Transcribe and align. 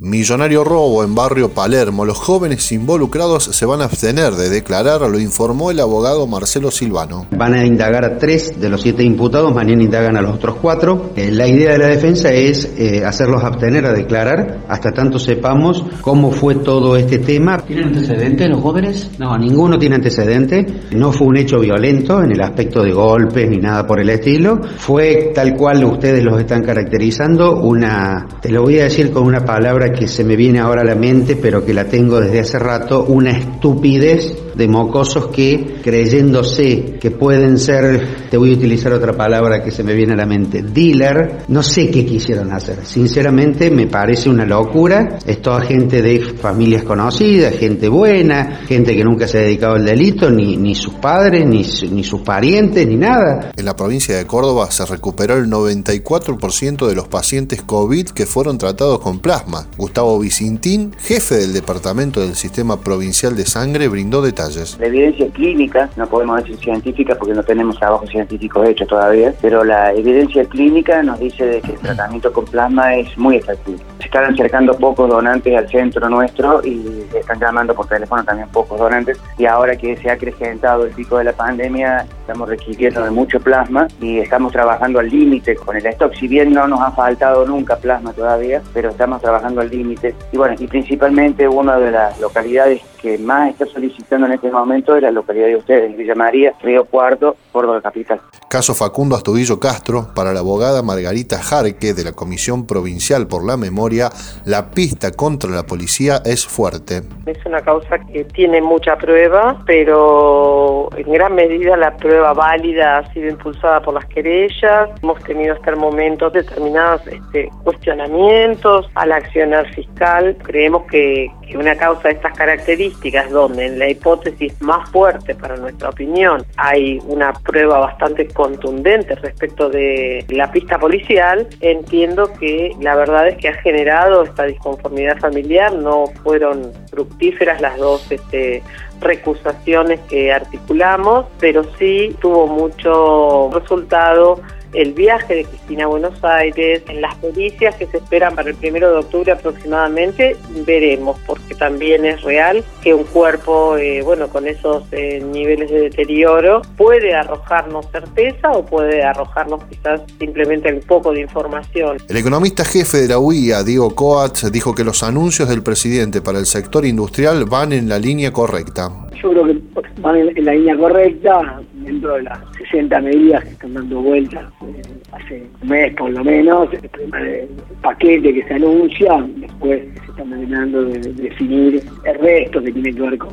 Millonario 0.00 0.62
robo 0.62 1.02
en 1.02 1.16
barrio 1.16 1.48
Palermo. 1.48 2.04
Los 2.04 2.18
jóvenes 2.18 2.70
involucrados 2.70 3.46
se 3.46 3.66
van 3.66 3.80
a 3.80 3.86
abstener 3.86 4.34
de 4.34 4.48
declarar, 4.48 5.00
lo 5.00 5.18
informó 5.18 5.72
el 5.72 5.80
abogado 5.80 6.24
Marcelo 6.28 6.70
Silvano. 6.70 7.26
Van 7.32 7.52
a 7.54 7.66
indagar 7.66 8.04
a 8.04 8.16
tres 8.16 8.60
de 8.60 8.68
los 8.68 8.82
siete 8.82 9.02
imputados, 9.02 9.52
mañana 9.52 9.82
indagan 9.82 10.16
a 10.16 10.22
los 10.22 10.36
otros 10.36 10.58
cuatro. 10.62 11.10
Eh, 11.16 11.32
la 11.32 11.48
idea 11.48 11.72
de 11.72 11.78
la 11.78 11.88
defensa 11.88 12.30
es 12.30 12.70
eh, 12.78 13.04
hacerlos 13.04 13.42
abstener 13.42 13.86
a 13.86 13.92
declarar 13.92 14.60
hasta 14.68 14.92
tanto 14.92 15.18
sepamos 15.18 15.84
cómo 16.00 16.30
fue 16.30 16.54
todo 16.54 16.96
este 16.96 17.18
tema. 17.18 17.58
¿Tienen 17.66 17.86
antecedentes 17.86 18.48
los 18.48 18.60
jóvenes? 18.60 19.10
No, 19.18 19.36
ninguno 19.36 19.80
tiene 19.80 19.96
antecedente. 19.96 20.64
No 20.92 21.10
fue 21.10 21.26
un 21.26 21.38
hecho 21.38 21.58
violento 21.58 22.22
en 22.22 22.30
el 22.30 22.40
aspecto 22.40 22.84
de 22.84 22.92
golpes 22.92 23.50
ni 23.50 23.56
nada 23.56 23.84
por 23.84 23.98
el 23.98 24.10
estilo. 24.10 24.60
Fue 24.76 25.32
tal 25.34 25.56
cual 25.56 25.84
ustedes 25.84 26.22
los 26.22 26.38
están 26.38 26.62
caracterizando, 26.62 27.62
una, 27.62 28.28
te 28.40 28.52
lo 28.52 28.62
voy 28.62 28.78
a 28.78 28.84
decir 28.84 29.10
con 29.10 29.24
una 29.24 29.44
palabra 29.44 29.87
que 29.92 30.08
se 30.08 30.24
me 30.24 30.36
viene 30.36 30.58
ahora 30.58 30.82
a 30.82 30.84
la 30.84 30.94
mente, 30.94 31.36
pero 31.36 31.64
que 31.64 31.74
la 31.74 31.84
tengo 31.86 32.20
desde 32.20 32.40
hace 32.40 32.58
rato, 32.58 33.04
una 33.04 33.30
estupidez 33.30 34.47
de 34.58 34.66
mocosos 34.66 35.28
que, 35.28 35.76
creyéndose 35.84 36.96
que 37.00 37.12
pueden 37.12 37.58
ser, 37.58 38.26
te 38.28 38.36
voy 38.36 38.50
a 38.50 38.56
utilizar 38.56 38.92
otra 38.92 39.12
palabra 39.12 39.62
que 39.62 39.70
se 39.70 39.84
me 39.84 39.94
viene 39.94 40.14
a 40.14 40.16
la 40.16 40.26
mente, 40.26 40.62
dealer, 40.62 41.44
no 41.46 41.62
sé 41.62 41.88
qué 41.88 42.04
quisieron 42.04 42.52
hacer. 42.52 42.84
Sinceramente 42.84 43.70
me 43.70 43.86
parece 43.86 44.28
una 44.28 44.44
locura. 44.44 45.20
Es 45.24 45.40
toda 45.40 45.60
gente 45.60 46.02
de 46.02 46.34
familias 46.34 46.82
conocidas, 46.82 47.54
gente 47.54 47.88
buena, 47.88 48.62
gente 48.66 48.96
que 48.96 49.04
nunca 49.04 49.28
se 49.28 49.38
ha 49.38 49.42
dedicado 49.42 49.76
al 49.76 49.84
delito, 49.84 50.28
ni, 50.28 50.56
ni 50.56 50.74
sus 50.74 50.94
padres, 50.94 51.46
ni, 51.46 51.62
ni 51.92 52.02
sus 52.02 52.22
parientes, 52.22 52.84
ni 52.84 52.96
nada. 52.96 53.52
En 53.56 53.64
la 53.64 53.76
provincia 53.76 54.16
de 54.16 54.26
Córdoba 54.26 54.72
se 54.72 54.84
recuperó 54.86 55.36
el 55.36 55.48
94% 55.48 56.88
de 56.88 56.94
los 56.96 57.06
pacientes 57.06 57.62
COVID 57.62 58.08
que 58.08 58.26
fueron 58.26 58.58
tratados 58.58 58.98
con 58.98 59.20
plasma. 59.20 59.68
Gustavo 59.76 60.18
Vicintín, 60.18 60.96
jefe 60.98 61.36
del 61.36 61.52
Departamento 61.52 62.20
del 62.20 62.34
Sistema 62.34 62.80
Provincial 62.80 63.36
de 63.36 63.46
Sangre, 63.46 63.86
brindó 63.86 64.20
detalles. 64.20 64.47
La 64.78 64.86
evidencia 64.86 65.26
clínica, 65.28 65.90
no 65.96 66.06
podemos 66.06 66.42
decir 66.42 66.56
científica 66.58 67.14
porque 67.14 67.34
no 67.34 67.42
tenemos 67.42 67.78
trabajos 67.78 68.08
científicos 68.10 68.68
hechos 68.68 68.88
todavía, 68.88 69.34
pero 69.40 69.64
la 69.64 69.92
evidencia 69.92 70.44
clínica 70.44 71.02
nos 71.02 71.18
dice 71.18 71.44
de 71.44 71.60
que 71.60 71.72
el 71.72 71.78
tratamiento 71.78 72.32
con 72.32 72.44
plasma 72.44 72.94
es 72.94 73.16
muy 73.18 73.36
efectivo. 73.36 73.78
Se 73.98 74.06
están 74.06 74.32
acercando 74.32 74.76
pocos 74.76 75.08
donantes 75.08 75.56
al 75.56 75.68
centro 75.68 76.08
nuestro 76.08 76.64
y 76.64 77.04
están 77.14 77.38
llamando 77.38 77.74
por 77.74 77.86
teléfono 77.86 78.24
también 78.24 78.48
pocos 78.48 78.78
donantes 78.78 79.18
y 79.36 79.46
ahora 79.46 79.76
que 79.76 79.96
se 79.96 80.10
ha 80.10 80.14
acrecentado 80.14 80.84
el 80.84 80.92
pico 80.92 81.18
de 81.18 81.24
la 81.24 81.32
pandemia 81.32 82.06
estamos 82.20 82.48
requiriendo 82.48 83.02
de 83.02 83.10
mucho 83.10 83.40
plasma 83.40 83.88
y 84.00 84.18
estamos 84.18 84.52
trabajando 84.52 84.98
al 84.98 85.08
límite 85.08 85.56
con 85.56 85.76
el 85.76 85.86
stock, 85.86 86.14
si 86.14 86.28
bien 86.28 86.52
no 86.52 86.68
nos 86.68 86.80
ha 86.80 86.90
faltado 86.90 87.46
nunca 87.46 87.76
plasma 87.76 88.12
todavía, 88.12 88.62
pero 88.74 88.90
estamos 88.90 89.22
trabajando 89.22 89.62
al 89.62 89.70
límites. 89.70 90.14
Y 90.32 90.36
bueno, 90.36 90.54
y 90.58 90.66
principalmente 90.66 91.48
una 91.48 91.78
de 91.78 91.90
las 91.90 92.20
localidades 92.20 92.82
que 93.00 93.18
más 93.18 93.50
está 93.50 93.66
solicitando 93.66 94.26
en 94.26 94.34
este 94.34 94.50
momento 94.50 94.96
es 94.96 95.02
la 95.02 95.10
localidad 95.10 95.46
de 95.46 95.56
ustedes, 95.56 95.96
Villa 95.96 96.14
María, 96.14 96.52
Río 96.62 96.84
Cuarto, 96.84 97.36
Córdoba 97.52 97.80
Capital. 97.80 98.20
Caso 98.48 98.74
Facundo 98.74 99.14
Astudillo 99.14 99.60
Castro, 99.60 100.08
para 100.14 100.32
la 100.32 100.40
abogada 100.40 100.82
Margarita 100.82 101.38
Jarque 101.38 101.94
de 101.94 102.04
la 102.04 102.12
Comisión 102.12 102.66
Provincial 102.66 103.26
por 103.26 103.44
la 103.44 103.56
Memoria, 103.56 104.10
la 104.44 104.70
pista 104.70 105.12
contra 105.12 105.50
la 105.50 105.64
policía 105.64 106.22
es 106.24 106.46
fuerte. 106.46 107.02
Es 107.26 107.44
una 107.44 107.60
causa 107.60 107.98
que 108.10 108.24
tiene 108.24 108.60
mucha 108.60 108.96
prueba, 108.96 109.62
pero 109.66 110.67
en 110.96 111.12
gran 111.12 111.34
medida 111.34 111.76
la 111.76 111.96
prueba 111.96 112.32
válida 112.32 112.98
ha 112.98 113.12
sido 113.12 113.28
impulsada 113.28 113.80
por 113.80 113.94
las 113.94 114.06
querellas. 114.06 114.90
Hemos 115.02 115.22
tenido 115.24 115.54
hasta 115.54 115.70
el 115.70 115.76
momento 115.76 116.30
determinados 116.30 117.06
este, 117.06 117.50
cuestionamientos 117.64 118.88
al 118.94 119.12
accionar 119.12 119.68
fiscal. 119.74 120.36
Creemos 120.42 120.84
que, 120.90 121.30
que 121.46 121.56
una 121.56 121.74
causa 121.76 122.08
de 122.08 122.14
estas 122.14 122.36
características, 122.36 123.30
donde 123.30 123.66
en 123.66 123.78
la 123.78 123.88
hipótesis 123.88 124.60
más 124.60 124.88
fuerte 124.90 125.34
para 125.34 125.56
nuestra 125.56 125.90
opinión 125.90 126.44
hay 126.56 126.98
una 127.06 127.32
prueba 127.32 127.78
bastante 127.78 128.28
contundente 128.28 129.14
respecto 129.16 129.68
de 129.68 130.24
la 130.28 130.50
pista 130.50 130.78
policial, 130.78 131.48
entiendo 131.60 132.32
que 132.38 132.72
la 132.80 132.94
verdad 132.94 133.28
es 133.28 133.36
que 133.36 133.48
ha 133.48 133.54
generado 133.54 134.22
esta 134.22 134.44
disconformidad 134.44 135.18
familiar, 135.18 135.72
no 135.72 136.06
fueron 136.22 136.72
fructíferas 136.90 137.60
las 137.60 137.76
dos 137.78 138.10
este, 138.10 138.62
recusaciones 139.00 140.00
que 140.08 140.32
articulamos, 140.32 141.26
pero 141.38 141.62
sí 141.78 142.16
tuvo 142.20 142.46
mucho 142.46 143.50
resultado 143.52 144.40
el 144.72 144.92
viaje 144.92 145.34
de 145.34 145.44
Cristina 145.44 145.84
a 145.84 145.86
Buenos 145.86 146.22
Aires, 146.22 146.82
en 146.88 147.00
las 147.00 147.14
pericias 147.16 147.74
que 147.76 147.86
se 147.86 147.98
esperan 147.98 148.34
para 148.34 148.50
el 148.50 148.56
primero 148.56 148.90
de 148.90 148.98
octubre 148.98 149.32
aproximadamente, 149.32 150.36
veremos, 150.66 151.18
porque 151.26 151.54
también 151.54 152.04
es 152.04 152.22
real 152.22 152.64
que 152.82 152.94
un 152.94 153.04
cuerpo, 153.04 153.76
eh, 153.76 154.02
bueno, 154.02 154.28
con 154.28 154.46
esos 154.46 154.84
eh, 154.92 155.22
niveles 155.32 155.70
de 155.70 155.80
deterioro, 155.80 156.62
puede 156.76 157.14
arrojarnos 157.14 157.86
certeza 157.90 158.50
o 158.52 158.64
puede 158.64 159.02
arrojarnos 159.02 159.64
quizás 159.64 160.02
simplemente 160.18 160.72
un 160.72 160.80
poco 160.80 161.12
de 161.12 161.22
información. 161.22 161.98
El 162.08 162.16
economista 162.16 162.64
jefe 162.64 162.98
de 162.98 163.08
la 163.08 163.18
UIA, 163.18 163.62
Diego 163.62 163.94
Coats, 163.94 164.50
dijo 164.52 164.74
que 164.74 164.84
los 164.84 165.02
anuncios 165.02 165.48
del 165.48 165.62
presidente 165.62 166.20
para 166.20 166.38
el 166.38 166.46
sector 166.46 166.84
industrial 166.84 167.44
van 167.46 167.72
en 167.72 167.88
la 167.88 167.98
línea 167.98 168.32
correcta. 168.32 168.90
Yo 169.22 169.30
creo 169.30 169.46
que 169.46 169.60
van 170.00 170.16
en 170.16 170.44
la 170.44 170.52
línea 170.52 170.76
correcta, 170.76 171.60
dentro 171.72 172.14
de 172.14 172.22
las 172.22 172.38
60 172.70 173.00
medidas 173.00 173.44
que 173.44 173.50
están 173.50 173.74
dando 173.74 174.00
vueltas 174.00 174.44
eh, 174.62 174.82
hace 175.12 175.46
un 175.62 175.68
mes 175.68 175.94
por 175.94 176.10
lo 176.10 176.24
menos, 176.24 176.72
el 176.72 176.88
primer 176.88 177.48
paquete 177.82 178.34
que 178.34 178.44
se 178.44 178.54
anuncia, 178.54 179.26
después 179.36 179.82
se 179.94 180.10
está 180.10 180.14
terminando 180.16 180.84
de, 180.84 180.98
definir 180.98 181.82
el 182.04 182.18
resto 182.18 182.62
que 182.62 182.72
tiene 182.72 182.94
que 182.94 183.00
ver 183.00 183.18
con 183.18 183.30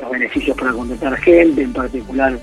los 0.00 0.10
beneficios 0.10 0.56
para 0.56 0.72
contratar 0.72 1.16
gente, 1.18 1.62
en 1.62 1.72
particular 1.72 2.38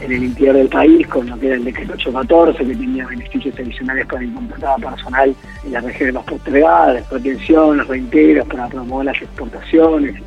en 0.00 0.12
el 0.12 0.24
interior 0.24 0.56
del 0.56 0.68
país, 0.68 1.06
con 1.06 1.28
lo 1.28 1.38
que 1.38 1.46
era 1.46 1.56
el 1.56 1.64
decreto 1.64 1.92
814, 1.94 2.66
que 2.66 2.74
tenía 2.74 3.06
beneficios 3.06 3.54
adicionales 3.58 4.06
para 4.06 4.22
el 4.22 4.34
contratado 4.34 4.90
personal 4.90 5.34
en 5.64 5.72
las 5.72 5.84
regiones 5.84 6.14
más 6.14 6.24
postergadas, 6.24 7.06
pretensiones, 7.08 7.86
reintegros 7.86 8.48
para 8.48 8.68
promover 8.68 9.06
las 9.06 9.22
exportaciones, 9.22 10.20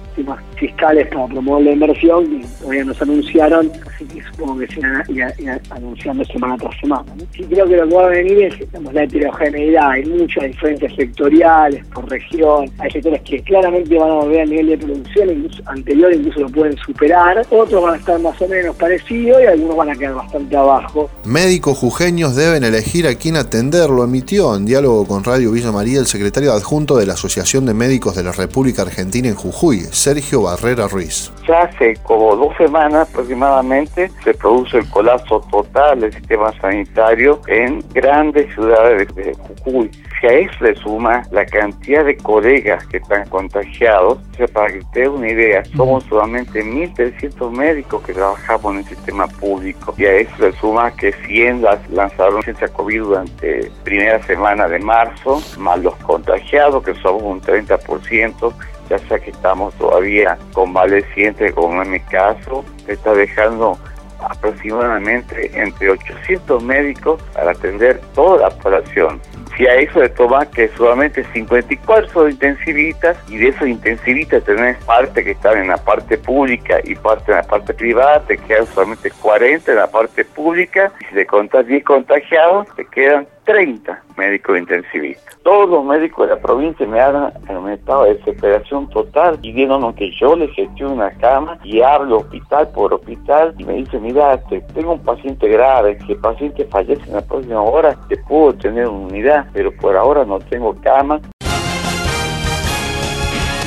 fiscales 0.58 1.08
para 1.08 1.28
promover 1.28 1.66
la 1.66 1.72
inversión, 1.72 2.26
que 2.30 2.46
todavía 2.60 2.84
nos 2.86 3.02
anunciaron, 3.02 3.72
así 3.86 4.06
que 4.06 4.24
supongo 4.24 4.60
que 4.60 4.68
se 4.68 4.80
irán 4.80 5.62
anunciando 5.70 6.26
semana 6.26 6.58
tras 6.58 6.80
semana. 6.80 7.06
Sí 7.36 7.44
creo 7.44 7.68
que 7.68 7.78
lo 7.78 7.88
que 7.88 7.96
va 7.96 8.06
a 8.06 8.10
venir 8.10 8.44
es 8.44 8.94
la 8.94 9.04
heterogeneidad, 9.04 9.92
hay 9.92 10.06
muchas 10.06 10.46
diferencias 10.46 10.94
sectoriales 10.96 11.86
por 11.88 12.10
región, 12.10 12.70
hay 12.80 12.92
sectores 12.92 13.22
que 13.22 13.42
claramente 13.44 13.98
van 13.98 14.10
a 14.10 14.14
volver 14.16 14.42
al 14.42 14.50
nivel 14.50 14.68
de 14.68 14.78
producción 14.78 15.30
incluso, 15.30 15.64
anterior, 15.66 16.14
incluso 16.14 16.40
lo 16.42 16.50
pueden 16.50 16.78
superar, 16.78 17.46
otros 17.50 17.84
van 17.84 17.94
a 17.94 17.98
estar 17.98 18.20
más 18.20 18.42
o 18.42 18.48
menos 18.48 18.76
parecidos 18.76 19.42
y 19.42 19.46
algunos 19.46 19.78
van 19.78 19.90
a 19.90 19.96
quedar 19.96 20.16
bastante 20.16 20.56
abajo. 20.56 21.10
Médicos 21.26 21.78
jujeños 21.78 22.36
deben 22.36 22.64
elegir 22.64 23.08
a 23.08 23.16
quién 23.16 23.36
atender, 23.36 23.90
lo 23.90 24.04
emitió 24.04 24.56
en 24.56 24.66
diálogo 24.66 25.06
con 25.06 25.24
Radio 25.24 25.52
Villa 25.52 25.72
María 25.72 26.00
el 26.00 26.08
secretario 26.08 26.54
adjunto 26.54 26.98
de 26.98 27.06
la 27.06 27.14
Asociación 27.14 27.66
de 27.66 27.74
Médicos 27.74 28.16
de 28.16 28.24
la 28.24 28.32
República 28.32 28.82
Argentina 28.82 29.28
en 29.28 29.36
Jujuy, 29.36 29.82
Sergio 30.08 30.44
Barrera 30.44 30.88
Ruiz. 30.88 31.34
Ya 31.46 31.64
hace 31.64 31.98
como 32.04 32.34
dos 32.38 32.56
semanas 32.56 33.10
aproximadamente 33.10 34.10
se 34.24 34.34
produce 34.36 34.78
el 34.78 34.90
colapso 34.90 35.42
total 35.52 36.00
del 36.00 36.14
sistema 36.14 36.54
sanitario 36.62 37.42
en 37.48 37.84
grandes 37.94 38.54
ciudades 38.54 39.14
de 39.16 39.34
Jujuy. 39.34 39.92
Si 40.22 40.28
a 40.28 40.32
eso 40.32 40.64
le 40.64 40.76
suma 40.76 41.24
la 41.32 41.46
cantidad 41.46 42.06
de 42.06 42.16
colegas 42.16 42.88
que 42.88 42.98
están 42.98 43.28
contagiados, 43.28 44.20
o 44.32 44.34
sea, 44.38 44.48
para 44.48 44.68
que 44.72 44.80
te 44.94 45.02
dé 45.02 45.10
una 45.10 45.30
idea, 45.30 45.64
somos 45.76 46.06
solamente 46.06 46.64
1.300 46.64 47.52
médicos 47.52 48.02
que 48.04 48.14
trabajamos 48.14 48.76
en 48.76 48.80
el 48.80 48.86
sistema 48.86 49.28
público 49.28 49.94
y 49.98 50.06
a 50.06 50.14
eso 50.16 50.32
le 50.40 50.54
suma 50.54 50.90
que 50.92 51.12
100 51.12 51.66
lanzaron 51.92 52.42
ciencia 52.44 52.70
COVID 52.70 53.02
durante 53.02 53.70
primera 53.84 54.24
semana 54.24 54.70
de 54.70 54.80
marzo, 54.80 55.44
más 55.58 55.80
los 55.84 55.96
contagiados, 55.98 56.82
que 56.84 56.96
somos 56.96 57.24
un 57.24 57.42
30%, 57.42 58.54
ya 58.90 58.98
sea 59.00 59.20
que 59.20 59.32
estamos 59.32 59.74
todavía 59.76 60.38
convalecientes, 60.54 61.54
como 61.54 61.82
en 61.82 61.92
mi 61.92 62.00
caso, 62.00 62.64
está 62.88 63.14
dejando 63.14 63.78
aproximadamente 64.20 65.52
entre 65.54 65.92
800 65.92 66.64
médicos 66.64 67.22
para 67.34 67.52
atender 67.52 68.02
toda 68.16 68.50
la 68.50 68.50
población. 68.50 69.22
Si 69.56 69.66
a 69.66 69.76
eso 69.76 70.00
le 70.00 70.10
toma 70.10 70.46
que 70.50 70.70
solamente 70.70 71.24
54 71.34 72.10
son 72.12 72.32
intensivistas 72.32 73.18
y 73.28 73.38
de 73.38 73.50
esos 73.50 73.68
intensivistas 73.68 74.44
tenés 74.44 74.78
parte 74.84 75.24
que 75.24 75.32
están 75.32 75.58
en 75.58 75.68
la 75.70 75.78
parte 75.78 76.18
pública 76.18 76.80
y 76.84 76.96
parte 76.96 77.32
en 77.32 77.38
la 77.38 77.44
parte 77.44 77.74
privada, 77.74 78.22
te 78.26 78.38
quedan 78.38 78.68
solamente 78.68 79.10
40 79.10 79.72
en 79.72 79.78
la 79.78 79.88
parte 79.88 80.26
pública 80.26 80.92
y 81.02 81.06
si 81.06 81.16
le 81.16 81.26
contás 81.26 81.66
10 81.66 81.84
contagiados, 81.84 82.68
te 82.76 82.86
quedan 82.86 83.28
30 83.48 84.04
médicos 84.18 84.60
intensivistas. 84.60 85.38
Todos 85.42 85.70
los 85.70 85.86
médicos 85.86 86.28
de 86.28 86.36
la 86.36 86.42
provincia 86.42 86.86
me 86.86 87.00
han, 87.00 87.32
en 87.48 87.70
estado 87.70 88.04
de 88.04 88.16
desesperación 88.16 88.90
total 88.90 89.40
pidiéndonos 89.40 89.96
que 89.96 90.12
yo 90.20 90.36
les 90.36 90.52
gestione 90.52 90.94
una 90.94 91.12
cama 91.12 91.58
y 91.64 91.82
hablo 91.82 92.18
hospital 92.18 92.68
por 92.74 92.94
hospital 92.94 93.56
y 93.58 93.64
me 93.64 93.76
dice, 93.76 93.98
mira, 94.00 94.38
tengo 94.74 94.94
un 94.94 95.04
paciente 95.04 95.48
grave, 95.48 95.98
que 95.98 96.12
el 96.14 96.20
paciente 96.20 96.66
fallece 96.66 97.04
en 97.08 97.14
la 97.14 97.22
próxima 97.22 97.62
hora, 97.62 97.98
te 98.10 98.18
puedo 98.18 98.54
tener 98.54 98.86
una 98.88 99.08
unidad, 99.08 99.48
pero 99.54 99.72
por 99.78 99.96
ahora 99.96 100.26
no 100.26 100.40
tengo 100.40 100.76
cama. 100.82 101.22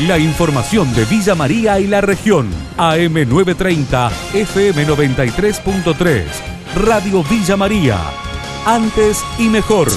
La 0.07 0.19
información 0.19 0.93
de 0.95 1.05
Villa 1.07 1.35
María 1.35 1.81
y 1.81 1.87
la 1.87 2.03
región. 2.03 2.51
AM930, 2.77 4.11
FM93.3. 4.33 6.25
Radio 6.75 7.23
Villa 7.29 7.57
María. 7.57 8.30
Antes 8.67 9.25
y 9.39 9.49
mejor. 9.49 9.89